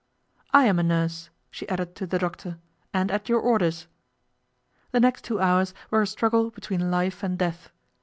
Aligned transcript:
'I 0.51 0.65
am 0.65 0.79
a 0.79 0.83
nurse,' 0.83 1.29
she 1.51 1.69
added 1.69 1.93
to 1.93 2.07
the 2.07 2.17
doctor, 2.17 2.57
'and 2.91 3.11
at 3.11 3.29
your 3.29 3.39
orders.' 3.39 3.85
The 4.89 4.99
next 4.99 5.23
two 5.23 5.39
hours 5.39 5.75
were 5.91 6.01
a 6.01 6.07
struggle 6.07 6.49
between 6.49 6.89
life 6.89 7.21
and 7.21 7.37
death. 7.37 7.69